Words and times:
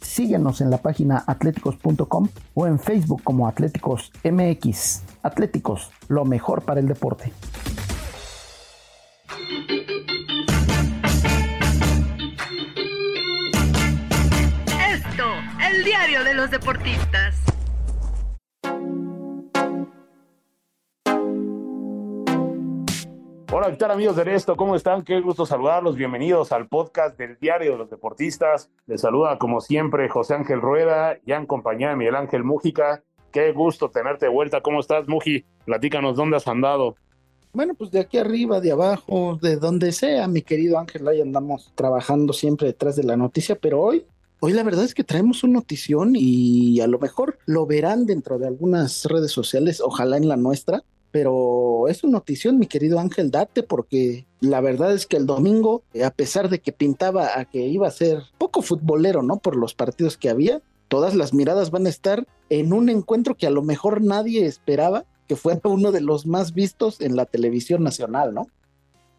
Síguenos 0.00 0.60
en 0.60 0.70
la 0.70 0.78
página 0.78 1.24
atléticos.com 1.26 2.28
o 2.54 2.66
en 2.66 2.78
Facebook 2.78 3.22
como 3.22 3.48
Atléticos 3.48 4.12
MX. 4.24 5.02
Atléticos, 5.22 5.90
lo 6.08 6.24
mejor 6.24 6.62
para 6.62 6.80
el 6.80 6.88
deporte. 6.88 7.32
Esto, 14.90 15.24
el 15.70 15.84
diario 15.84 16.24
de 16.24 16.34
los 16.34 16.50
deportistas. 16.50 17.45
Hola, 23.58 23.70
¿qué 23.70 23.78
tal 23.78 23.90
amigos 23.90 24.16
de 24.16 24.34
esto? 24.34 24.54
¿Cómo 24.54 24.76
están? 24.76 25.02
Qué 25.02 25.18
gusto 25.22 25.46
saludarlos. 25.46 25.96
Bienvenidos 25.96 26.52
al 26.52 26.68
podcast 26.68 27.16
del 27.16 27.38
Diario 27.40 27.72
de 27.72 27.78
los 27.78 27.88
Deportistas. 27.88 28.68
Les 28.86 29.00
saluda 29.00 29.38
como 29.38 29.62
siempre 29.62 30.10
José 30.10 30.34
Ángel 30.34 30.60
Rueda, 30.60 31.16
ya 31.24 31.36
en 31.36 31.46
compañía 31.46 31.88
de 31.88 31.96
Miguel 31.96 32.16
Ángel 32.16 32.44
Mújica. 32.44 33.02
Qué 33.32 33.52
gusto 33.52 33.88
tenerte 33.88 34.26
de 34.26 34.30
vuelta. 34.30 34.60
¿Cómo 34.60 34.80
estás, 34.80 35.08
Muji? 35.08 35.46
Platícanos 35.64 36.16
dónde 36.16 36.36
has 36.36 36.46
andado. 36.46 36.96
Bueno, 37.54 37.72
pues 37.72 37.90
de 37.90 38.00
aquí 38.00 38.18
arriba, 38.18 38.60
de 38.60 38.72
abajo, 38.72 39.38
de 39.40 39.56
donde 39.56 39.90
sea, 39.92 40.28
mi 40.28 40.42
querido 40.42 40.78
Ángel, 40.78 41.08
ahí 41.08 41.22
andamos 41.22 41.72
trabajando 41.74 42.34
siempre 42.34 42.66
detrás 42.66 42.94
de 42.94 43.04
la 43.04 43.16
noticia, 43.16 43.56
pero 43.58 43.80
hoy 43.80 44.04
Hoy 44.38 44.52
la 44.52 44.64
verdad 44.64 44.84
es 44.84 44.92
que 44.92 45.02
traemos 45.02 45.44
una 45.44 45.54
notición 45.54 46.12
y 46.14 46.78
a 46.80 46.86
lo 46.86 46.98
mejor 46.98 47.38
lo 47.46 47.64
verán 47.64 48.04
dentro 48.04 48.38
de 48.38 48.46
algunas 48.46 49.06
redes 49.06 49.32
sociales, 49.32 49.80
ojalá 49.80 50.18
en 50.18 50.28
la 50.28 50.36
nuestra, 50.36 50.84
pero 51.18 51.88
es 51.88 52.04
una 52.04 52.18
notición, 52.18 52.58
mi 52.58 52.66
querido 52.66 53.00
Ángel, 53.00 53.30
date, 53.30 53.62
porque 53.62 54.26
la 54.40 54.60
verdad 54.60 54.92
es 54.92 55.06
que 55.06 55.16
el 55.16 55.24
domingo, 55.24 55.82
a 56.04 56.10
pesar 56.10 56.50
de 56.50 56.58
que 56.58 56.72
pintaba 56.72 57.38
a 57.38 57.46
que 57.46 57.60
iba 57.60 57.88
a 57.88 57.90
ser 57.90 58.22
poco 58.36 58.60
futbolero, 58.60 59.22
¿no? 59.22 59.38
Por 59.38 59.56
los 59.56 59.72
partidos 59.72 60.18
que 60.18 60.28
había, 60.28 60.60
todas 60.88 61.14
las 61.14 61.32
miradas 61.32 61.70
van 61.70 61.86
a 61.86 61.88
estar 61.88 62.26
en 62.50 62.74
un 62.74 62.90
encuentro 62.90 63.34
que 63.34 63.46
a 63.46 63.50
lo 63.50 63.62
mejor 63.62 64.02
nadie 64.02 64.44
esperaba 64.44 65.06
que 65.26 65.36
fuera 65.36 65.58
uno 65.64 65.90
de 65.90 66.02
los 66.02 66.26
más 66.26 66.52
vistos 66.52 67.00
en 67.00 67.16
la 67.16 67.24
televisión 67.24 67.82
nacional, 67.82 68.34
¿no? 68.34 68.48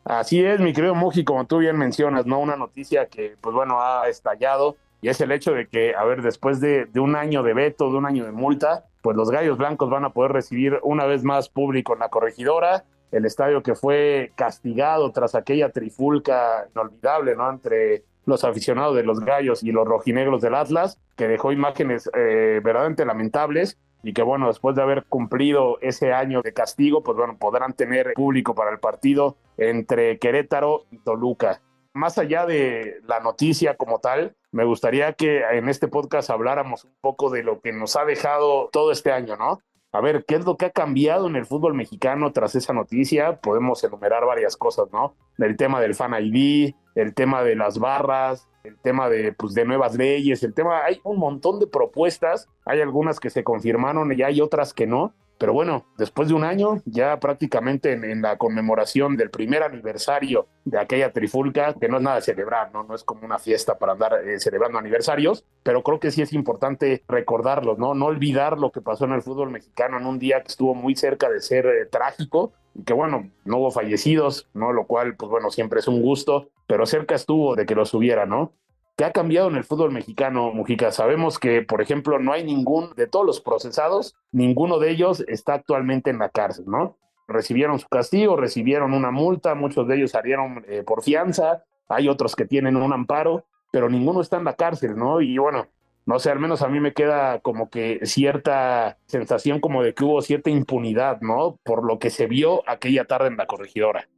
Así 0.04 0.40
es, 0.44 0.60
mi 0.60 0.74
querido 0.74 0.94
Muji, 0.94 1.24
como 1.24 1.48
tú 1.48 1.58
bien 1.58 1.80
mencionas, 1.80 2.28
¿no? 2.28 2.40
Una 2.40 2.58
noticia 2.58 3.08
que, 3.08 3.38
pues 3.42 3.56
bueno, 3.56 3.82
ha 3.82 4.08
estallado 4.08 4.78
y 5.02 5.10
es 5.10 5.20
el 5.20 5.32
hecho 5.32 5.52
de 5.52 5.68
que, 5.68 5.96
a 5.96 6.04
ver, 6.04 6.22
después 6.22 6.62
de, 6.62 6.86
de 6.86 7.00
un 7.00 7.16
año 7.16 7.42
de 7.42 7.56
veto, 7.56 7.90
de 7.90 7.98
un 7.98 8.06
año 8.06 8.24
de 8.24 8.34
multa, 8.34 8.86
pues 9.08 9.16
los 9.16 9.32
Gallos 9.32 9.58
Blancos 9.58 9.90
van 9.90 10.04
a 10.04 10.10
poder 10.10 10.34
recibir 10.34 10.82
una 10.84 11.06
vez 11.06 11.24
más 11.24 11.48
público 11.48 11.94
en 11.94 12.00
la 12.00 12.10
corregidora, 12.10 12.84
el 13.14 13.24
estadio 13.24 13.64
que 13.64 13.74
fue 13.74 14.34
castigado 14.36 15.14
tras 15.14 15.34
aquella 15.34 15.72
trifulca 15.72 16.68
inolvidable, 16.76 17.38
¿no? 17.38 17.50
Entre 17.50 18.04
los 18.26 18.44
aficionados 18.44 18.98
de 18.98 19.04
los 19.04 19.22
Gallos 19.22 19.64
y 19.64 19.72
los 19.72 19.88
rojinegros 19.88 20.42
del 20.42 20.56
Atlas, 20.56 21.00
que 21.16 21.30
dejó 21.30 21.54
imágenes 21.54 22.10
eh, 22.14 22.60
verdaderamente 22.62 23.06
lamentables 23.06 23.78
y 24.04 24.12
que 24.12 24.24
bueno, 24.24 24.48
después 24.48 24.76
de 24.76 24.82
haber 24.82 25.06
cumplido 25.06 25.78
ese 25.80 26.12
año 26.12 26.42
de 26.42 26.52
castigo, 26.52 27.02
pues 27.02 27.16
bueno, 27.16 27.38
podrán 27.40 27.72
tener 27.72 28.12
público 28.14 28.56
para 28.56 28.72
el 28.72 28.80
partido 28.80 29.38
entre 29.56 30.20
Querétaro 30.20 30.84
y 30.92 30.98
Toluca. 30.98 31.62
Más 31.94 32.18
allá 32.18 32.46
de 32.46 32.98
la 33.08 33.22
noticia 33.22 33.78
como 33.78 34.00
tal, 34.00 34.36
me 34.58 34.66
gustaría 34.66 35.14
que 35.14 35.44
en 35.52 35.70
este 35.70 35.88
podcast 35.88 36.32
habláramos 36.32 36.84
un 36.84 36.96
poco 37.00 37.30
de 37.30 37.44
lo 37.44 37.62
que 37.62 37.72
nos 37.72 37.96
ha 37.96 38.06
dejado 38.06 38.70
todo 38.72 38.92
este 38.92 39.12
año, 39.12 39.38
¿no? 39.38 39.60
A 39.92 40.02
ver, 40.02 40.26
¿qué 40.26 40.34
es 40.34 40.46
lo 40.46 40.58
que 40.58 40.66
ha 40.66 40.72
cambiado 40.72 41.28
en 41.28 41.36
el 41.36 41.46
fútbol 41.46 41.76
mexicano 41.76 42.34
tras 42.34 42.56
esa 42.56 42.74
noticia? 42.74 43.40
Podemos 43.40 43.84
enumerar 43.84 44.26
varias 44.26 44.58
cosas, 44.58 44.88
¿no? 44.92 45.14
El 45.38 45.58
tema 45.58 45.80
del 45.80 45.94
Fan 45.94 46.16
ID, 46.20 46.74
el 46.96 47.14
tema 47.14 47.44
de 47.44 47.56
las 47.56 47.78
barras, 47.78 48.50
el 48.64 48.80
tema 48.80 49.10
de, 49.10 49.32
pues, 49.32 49.54
de 49.54 49.64
nuevas 49.64 49.94
leyes, 49.94 50.42
el 50.42 50.56
tema, 50.56 50.84
hay 50.84 51.00
un 51.04 51.20
montón 51.20 51.60
de 51.60 51.68
propuestas, 51.68 52.50
hay 52.66 52.82
algunas 52.82 53.20
que 53.20 53.30
se 53.30 53.44
confirmaron 53.44 54.12
y 54.12 54.24
hay 54.24 54.42
otras 54.42 54.74
que 54.74 54.88
no, 54.88 55.14
pero 55.38 55.54
bueno, 55.54 55.86
después 55.98 56.28
de 56.28 56.34
un 56.34 56.44
año, 56.44 56.82
ya 56.86 57.20
prácticamente 57.20 57.94
en, 57.94 58.22
la 58.22 58.38
conmemoración 58.38 59.16
del 59.18 59.30
primer 59.30 59.64
aniversario 59.64 60.48
de 60.66 60.80
aquella 60.80 61.12
trifulca, 61.14 61.74
que 61.74 61.88
no 61.88 61.98
es 61.98 62.04
nada 62.04 62.22
celebrar, 62.22 62.72
¿no? 62.74 62.84
No 62.84 62.96
es 62.96 63.04
como 63.04 63.26
una 63.26 63.38
fiesta 63.38 63.78
para 63.78 63.94
andar 63.94 64.14
eh, 64.26 64.40
celebrando 64.40 64.80
aniversarios, 64.80 65.46
pero 65.64 65.84
creo 65.84 66.00
que 66.00 66.12
sí 66.12 66.22
es 66.22 66.34
importante 66.34 67.04
recordarlos, 67.08 67.78
¿no? 67.78 67.94
No 67.94 68.06
olvidar 68.06 68.58
lo 68.58 68.72
que 68.72 68.82
pasó 68.82 69.06
en 69.06 69.12
el 69.12 69.22
fútbol 69.22 69.52
mexicano 69.52 69.98
en 69.98 70.06
un 70.06 70.18
día 70.18 70.42
que 70.42 70.48
estuvo 70.48 70.74
muy 70.74 70.96
cerca 70.96 71.30
de 71.30 71.42
ser 71.42 71.68
eh, 71.68 71.86
trágico, 71.86 72.54
que 72.86 72.94
bueno, 72.94 73.30
no 73.46 73.58
hubo 73.58 73.72
fallecidos, 73.72 74.50
¿no? 74.54 74.74
Lo 74.74 74.86
cual, 74.86 75.16
pues 75.16 75.30
bueno, 75.30 75.52
siempre 75.52 75.80
es 75.80 75.88
un 75.88 76.02
gusto, 76.02 76.50
pero 76.66 76.86
cerca 76.86 77.16
estuvo 77.16 77.56
de 77.56 77.66
que 77.66 77.76
los 77.76 77.94
hubiera, 77.94 78.26
¿no? 78.26 78.54
¿Qué 78.98 79.06
ha 79.06 79.12
cambiado 79.12 79.48
en 79.48 79.56
el 79.56 79.64
fútbol 79.64 79.92
mexicano, 79.92 80.52
Mujica? 80.52 80.92
Sabemos 80.92 81.38
que, 81.38 81.62
por 81.62 81.84
ejemplo, 81.84 82.18
no 82.18 82.34
hay 82.34 82.44
ningún, 82.44 82.96
de 82.96 83.06
todos 83.06 83.28
los 83.28 83.40
procesados, 83.42 84.16
ninguno 84.32 84.80
de 84.80 84.90
ellos 84.90 85.24
está 85.28 85.54
actualmente 85.54 86.10
en 86.10 86.18
la 86.18 86.30
cárcel, 86.30 86.66
¿no? 86.66 86.98
Recibieron 87.28 87.78
su 87.78 87.88
castigo, 87.90 88.36
recibieron 88.36 88.96
una 88.96 89.12
multa, 89.12 89.54
muchos 89.54 89.88
de 89.88 89.98
ellos 89.98 90.10
salieron 90.10 90.66
eh, 90.68 90.82
por 90.82 91.04
fianza, 91.04 91.64
hay 91.88 92.10
otros 92.10 92.36
que 92.36 92.46
tienen 92.46 92.76
un 92.76 92.92
amparo, 92.92 93.46
pero 93.72 93.88
ninguno 93.88 94.20
está 94.20 94.38
en 94.38 94.46
la 94.46 94.56
cárcel, 94.56 94.98
¿no? 94.98 95.22
Y 95.22 95.38
bueno, 95.38 95.68
no 96.08 96.18
sé, 96.18 96.32
al 96.32 96.40
menos 96.40 96.64
a 96.64 96.68
mí 96.68 96.80
me 96.80 96.94
queda 96.94 97.40
como 97.42 97.70
que 97.70 98.00
cierta 98.04 98.98
sensación 99.06 99.60
como 99.60 99.84
de 99.84 99.94
que 99.94 100.06
hubo 100.06 100.24
cierta 100.24 100.50
impunidad, 100.50 101.22
¿no? 101.22 101.60
Por 101.64 101.86
lo 101.86 102.00
que 102.00 102.10
se 102.10 102.26
vio 102.26 102.68
aquella 102.68 103.06
tarde 103.06 103.28
en 103.28 103.38
la 103.38 103.46
corregidora. 103.46 104.10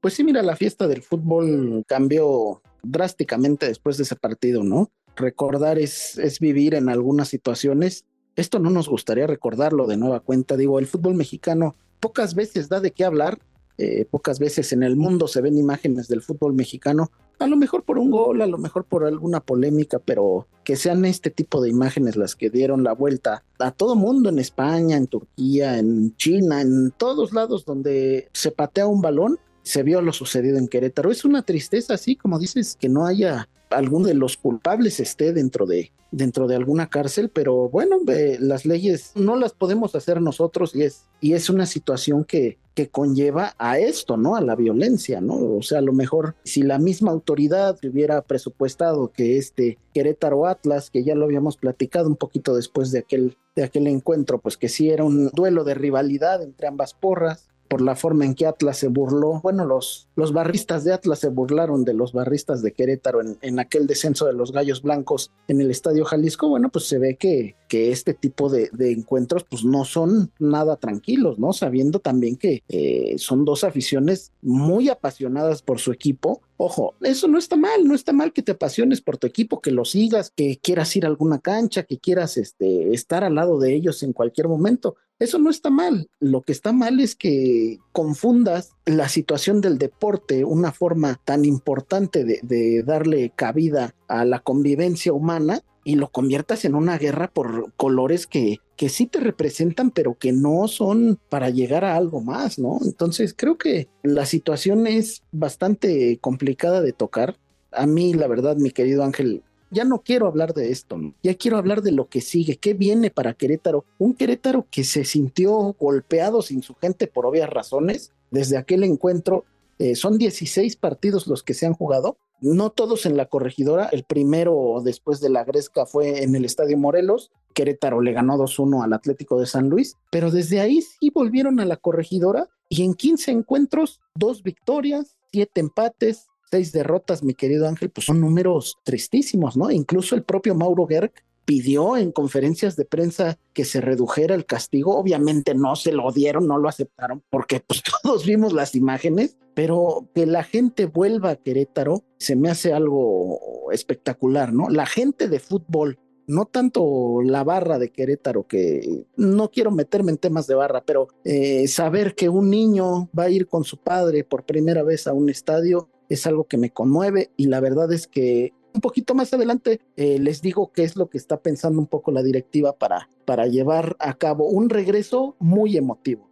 Pues 0.00 0.14
sí, 0.14 0.24
mira, 0.24 0.40
la 0.40 0.56
fiesta 0.56 0.86
del 0.86 1.02
fútbol 1.02 1.84
cambió 1.86 2.62
drásticamente 2.82 3.66
después 3.66 3.96
de 3.96 4.04
ese 4.04 4.16
partido, 4.16 4.62
¿no? 4.62 4.90
Recordar 5.16 5.78
es, 5.78 6.18
es 6.18 6.40
vivir 6.40 6.74
en 6.74 6.88
algunas 6.88 7.28
situaciones. 7.28 8.04
Esto 8.36 8.58
no 8.58 8.70
nos 8.70 8.88
gustaría 8.88 9.26
recordarlo 9.26 9.86
de 9.86 9.96
nueva 9.96 10.20
cuenta. 10.20 10.56
Digo, 10.56 10.78
el 10.78 10.86
fútbol 10.86 11.14
mexicano 11.14 11.74
pocas 12.00 12.34
veces 12.34 12.68
da 12.68 12.80
de 12.80 12.92
qué 12.92 13.04
hablar, 13.04 13.38
eh, 13.78 14.06
pocas 14.10 14.38
veces 14.38 14.72
en 14.72 14.82
el 14.82 14.96
mundo 14.96 15.28
se 15.28 15.40
ven 15.40 15.58
imágenes 15.58 16.08
del 16.08 16.22
fútbol 16.22 16.54
mexicano, 16.54 17.10
a 17.38 17.46
lo 17.46 17.56
mejor 17.56 17.82
por 17.82 17.98
un 17.98 18.10
gol, 18.10 18.40
a 18.40 18.46
lo 18.46 18.56
mejor 18.56 18.84
por 18.84 19.04
alguna 19.04 19.40
polémica, 19.40 19.98
pero 19.98 20.46
que 20.64 20.76
sean 20.76 21.04
este 21.04 21.30
tipo 21.30 21.60
de 21.60 21.68
imágenes 21.68 22.16
las 22.16 22.34
que 22.34 22.48
dieron 22.48 22.82
la 22.82 22.94
vuelta 22.94 23.44
a 23.58 23.70
todo 23.72 23.94
mundo 23.94 24.30
en 24.30 24.38
España, 24.38 24.96
en 24.96 25.06
Turquía, 25.06 25.78
en 25.78 26.16
China, 26.16 26.62
en 26.62 26.90
todos 26.92 27.34
lados 27.34 27.66
donde 27.66 28.28
se 28.32 28.50
patea 28.50 28.86
un 28.86 29.02
balón, 29.02 29.38
se 29.66 29.82
vio 29.82 30.00
lo 30.00 30.12
sucedido 30.12 30.58
en 30.58 30.68
Querétaro. 30.68 31.10
Es 31.10 31.24
una 31.24 31.42
tristeza, 31.42 31.94
así 31.94 32.14
como 32.14 32.38
dices, 32.38 32.76
que 32.80 32.88
no 32.88 33.04
haya 33.04 33.48
alguno 33.70 34.06
de 34.06 34.14
los 34.14 34.36
culpables 34.36 35.00
esté 35.00 35.32
dentro 35.32 35.66
de, 35.66 35.90
dentro 36.12 36.46
de 36.46 36.54
alguna 36.54 36.88
cárcel, 36.88 37.30
pero 37.30 37.68
bueno, 37.68 37.96
las 38.38 38.64
leyes 38.64 39.10
no 39.16 39.34
las 39.34 39.54
podemos 39.54 39.96
hacer 39.96 40.22
nosotros 40.22 40.72
y 40.76 40.84
es, 40.84 41.06
y 41.20 41.32
es 41.32 41.50
una 41.50 41.66
situación 41.66 42.24
que, 42.24 42.58
que 42.74 42.90
conlleva 42.90 43.56
a 43.58 43.80
esto, 43.80 44.16
¿no? 44.16 44.36
A 44.36 44.40
la 44.40 44.54
violencia, 44.54 45.20
¿no? 45.20 45.34
O 45.34 45.62
sea, 45.62 45.78
a 45.78 45.82
lo 45.82 45.92
mejor 45.92 46.36
si 46.44 46.62
la 46.62 46.78
misma 46.78 47.10
autoridad 47.10 47.76
hubiera 47.82 48.22
presupuestado 48.22 49.10
que 49.10 49.36
este 49.36 49.78
Querétaro 49.92 50.46
Atlas, 50.46 50.90
que 50.90 51.02
ya 51.02 51.16
lo 51.16 51.24
habíamos 51.24 51.56
platicado 51.56 52.06
un 52.06 52.16
poquito 52.16 52.54
después 52.54 52.92
de 52.92 53.00
aquel, 53.00 53.36
de 53.56 53.64
aquel 53.64 53.88
encuentro, 53.88 54.38
pues 54.38 54.56
que 54.56 54.68
sí 54.68 54.90
era 54.90 55.02
un 55.02 55.30
duelo 55.30 55.64
de 55.64 55.74
rivalidad 55.74 56.40
entre 56.40 56.68
ambas 56.68 56.94
porras, 56.94 57.48
por 57.68 57.80
la 57.80 57.96
forma 57.96 58.24
en 58.24 58.34
que 58.34 58.46
Atlas 58.46 58.78
se 58.78 58.88
burló. 58.88 59.40
Bueno, 59.42 59.64
los, 59.64 60.08
los 60.16 60.32
barristas 60.32 60.84
de 60.84 60.92
Atlas 60.92 61.18
se 61.18 61.28
burlaron 61.28 61.84
de 61.84 61.94
los 61.94 62.12
barristas 62.12 62.62
de 62.62 62.72
Querétaro 62.72 63.20
en, 63.20 63.38
en, 63.40 63.58
aquel 63.58 63.86
descenso 63.86 64.26
de 64.26 64.32
los 64.32 64.52
Gallos 64.52 64.82
Blancos 64.82 65.32
en 65.48 65.60
el 65.60 65.70
Estadio 65.70 66.04
Jalisco. 66.04 66.48
Bueno, 66.48 66.68
pues 66.68 66.86
se 66.86 66.98
ve 66.98 67.16
que, 67.16 67.56
que 67.68 67.90
este 67.92 68.14
tipo 68.14 68.48
de, 68.48 68.70
encuentros 68.78 69.44
pues 69.44 69.64
no 69.64 69.84
son 69.84 70.30
nada 70.38 70.76
tranquilos, 70.76 71.38
¿no? 71.38 71.52
Sabiendo 71.52 71.98
también 71.98 72.36
que 72.36 72.62
eh, 72.68 73.16
son 73.18 73.44
dos 73.44 73.64
aficiones 73.64 74.32
muy 74.42 74.88
apasionadas 74.88 75.62
por 75.62 75.78
su 75.78 75.92
equipo. 75.92 76.42
Ojo, 76.56 76.94
eso 77.02 77.28
no 77.28 77.38
está 77.38 77.56
mal, 77.56 77.86
no 77.86 77.94
está 77.94 78.12
mal 78.12 78.32
que 78.32 78.42
te 78.42 78.52
apasiones 78.52 79.00
por 79.00 79.18
tu 79.18 79.26
equipo, 79.26 79.60
que 79.60 79.70
lo 79.70 79.84
sigas, 79.84 80.30
que 80.34 80.58
quieras 80.62 80.94
ir 80.96 81.04
a 81.04 81.08
alguna 81.08 81.38
cancha, 81.38 81.82
que 81.82 81.98
quieras 81.98 82.36
este, 82.36 82.92
estar 82.94 83.24
al 83.24 83.34
lado 83.34 83.58
de 83.58 83.74
ellos 83.74 84.02
en 84.02 84.12
cualquier 84.12 84.48
momento 84.48 84.96
eso 85.18 85.38
no 85.38 85.48
está 85.48 85.70
mal. 85.70 86.10
Lo 86.20 86.42
que 86.42 86.52
está 86.52 86.72
mal 86.72 87.00
es 87.00 87.16
que 87.16 87.78
confundas 87.92 88.72
la 88.84 89.08
situación 89.08 89.60
del 89.60 89.78
deporte, 89.78 90.44
una 90.44 90.72
forma 90.72 91.18
tan 91.24 91.44
importante 91.44 92.24
de, 92.24 92.82
darle 92.82 93.32
cabida 93.34 93.94
a 94.08 94.24
la 94.24 94.40
convivencia 94.40 95.12
humana, 95.12 95.62
y 95.86 95.94
lo 95.94 96.08
conviertas 96.08 96.64
en 96.64 96.74
una 96.74 96.98
guerra 96.98 97.28
por 97.28 97.72
colores 97.76 98.26
que, 98.26 98.58
que 98.74 98.88
sí 98.88 99.06
te 99.06 99.20
representan, 99.20 99.92
pero 99.92 100.18
que 100.18 100.32
no 100.32 100.66
son 100.66 101.20
para 101.28 101.48
llegar 101.48 101.84
a 101.84 101.94
algo 101.94 102.20
más, 102.20 102.58
¿no? 102.58 102.80
Entonces 102.84 103.32
creo 103.38 103.56
que 103.56 103.86
la 104.02 104.26
situación 104.26 104.88
es 104.88 105.22
bastante 105.30 106.18
complicada 106.20 106.82
de 106.82 106.92
tocar. 106.92 107.36
A 107.70 107.86
mí, 107.86 108.14
la 108.14 108.26
verdad, 108.26 108.56
mi 108.56 108.72
querido 108.72 109.04
Ángel, 109.04 109.44
ya 109.70 109.84
no 109.84 110.00
quiero 110.00 110.26
hablar 110.26 110.54
de 110.54 110.72
esto, 110.72 110.98
ya 111.22 111.34
quiero 111.34 111.56
hablar 111.56 111.82
de 111.82 111.92
lo 111.92 112.08
que 112.08 112.20
sigue, 112.20 112.56
qué 112.56 112.74
viene 112.74 113.12
para 113.12 113.34
Querétaro. 113.34 113.84
Un 113.98 114.14
Querétaro 114.14 114.66
que 114.68 114.82
se 114.82 115.04
sintió 115.04 115.76
golpeado 115.78 116.42
sin 116.42 116.64
su 116.64 116.74
gente 116.74 117.06
por 117.06 117.26
obvias 117.26 117.48
razones 117.48 118.10
desde 118.32 118.56
aquel 118.56 118.82
encuentro. 118.82 119.44
Eh, 119.78 119.94
son 119.94 120.18
16 120.18 120.74
partidos 120.74 121.28
los 121.28 121.44
que 121.44 121.54
se 121.54 121.64
han 121.64 121.74
jugado, 121.74 122.18
no 122.40 122.70
todos 122.70 123.06
en 123.06 123.16
la 123.16 123.26
corregidora. 123.26 123.86
El 123.86 124.04
primero 124.04 124.80
después 124.84 125.20
de 125.20 125.30
la 125.30 125.44
Gresca 125.44 125.86
fue 125.86 126.22
en 126.22 126.34
el 126.34 126.44
Estadio 126.44 126.76
Morelos. 126.76 127.30
Querétaro 127.54 128.00
le 128.00 128.12
ganó 128.12 128.36
2-1 128.36 128.84
al 128.84 128.92
Atlético 128.92 129.40
de 129.40 129.46
San 129.46 129.68
Luis, 129.68 129.96
pero 130.10 130.30
desde 130.30 130.60
ahí 130.60 130.82
sí 130.82 131.10
volvieron 131.10 131.60
a 131.60 131.64
la 131.64 131.76
corregidora 131.76 132.48
y 132.68 132.84
en 132.84 132.94
15 132.94 133.30
encuentros, 133.30 134.00
dos 134.14 134.42
victorias, 134.42 135.16
siete 135.32 135.60
empates, 135.60 136.26
seis 136.50 136.72
derrotas, 136.72 137.22
mi 137.22 137.34
querido 137.34 137.68
Ángel, 137.68 137.90
pues 137.90 138.06
son 138.06 138.20
números 138.20 138.78
tristísimos, 138.84 139.56
¿no? 139.56 139.70
Incluso 139.70 140.14
el 140.14 140.22
propio 140.22 140.54
Mauro 140.54 140.86
Gerg 140.86 141.12
pidió 141.46 141.96
en 141.96 142.12
conferencias 142.12 142.76
de 142.76 142.84
prensa 142.84 143.38
que 143.54 143.64
se 143.64 143.80
redujera 143.80 144.34
el 144.34 144.44
castigo. 144.44 144.98
Obviamente 144.98 145.54
no 145.54 145.76
se 145.76 145.92
lo 145.92 146.12
dieron, 146.12 146.46
no 146.46 146.58
lo 146.58 146.68
aceptaron, 146.68 147.22
porque 147.30 147.62
pues 147.66 147.82
todos 148.02 148.26
vimos 148.26 148.52
las 148.52 148.74
imágenes, 148.74 149.38
pero 149.54 150.10
que 150.14 150.26
la 150.26 150.42
gente 150.42 150.84
vuelva 150.84 151.30
a 151.30 151.36
Querétaro 151.36 152.02
se 152.18 152.36
me 152.36 152.50
hace 152.50 152.74
algo 152.74 153.70
espectacular, 153.72 154.52
¿no? 154.52 154.68
La 154.68 154.84
gente 154.84 155.28
de 155.28 155.38
fútbol, 155.38 155.98
no 156.26 156.44
tanto 156.46 157.22
la 157.22 157.44
barra 157.44 157.78
de 157.78 157.90
Querétaro, 157.90 158.46
que 158.46 159.06
no 159.16 159.50
quiero 159.50 159.70
meterme 159.70 160.10
en 160.10 160.18
temas 160.18 160.48
de 160.48 160.56
barra, 160.56 160.82
pero 160.84 161.08
eh, 161.24 161.68
saber 161.68 162.16
que 162.16 162.28
un 162.28 162.50
niño 162.50 163.08
va 163.16 163.24
a 163.24 163.30
ir 163.30 163.46
con 163.46 163.62
su 163.62 163.78
padre 163.78 164.24
por 164.24 164.44
primera 164.44 164.82
vez 164.82 165.06
a 165.06 165.12
un 165.12 165.30
estadio 165.30 165.88
es 166.08 166.26
algo 166.26 166.44
que 166.44 166.58
me 166.58 166.70
conmueve 166.70 167.30
y 167.36 167.46
la 167.46 167.60
verdad 167.60 167.92
es 167.92 168.06
que 168.06 168.52
un 168.76 168.80
poquito 168.80 169.14
más 169.14 169.32
adelante 169.32 169.80
eh, 169.96 170.18
les 170.20 170.42
digo 170.42 170.70
qué 170.72 170.84
es 170.84 170.96
lo 170.96 171.08
que 171.08 171.18
está 171.18 171.40
pensando 171.40 171.80
un 171.80 171.86
poco 171.86 172.12
la 172.12 172.22
directiva 172.22 172.74
para, 172.74 173.08
para 173.24 173.46
llevar 173.46 173.96
a 173.98 174.14
cabo 174.14 174.48
un 174.48 174.68
regreso 174.70 175.34
muy 175.38 175.76
emotivo. 175.76 176.28